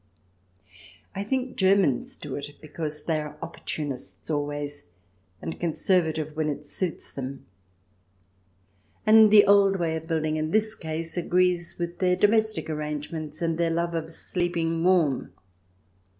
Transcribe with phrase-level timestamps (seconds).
[1.13, 4.85] I think Germans do it because they are opportunists always,
[5.43, 7.45] and conservative when it suits them,
[9.05, 13.59] and the old way of building in this case agrees with their domestic arrangements and
[13.59, 15.33] their love of sleeping warm.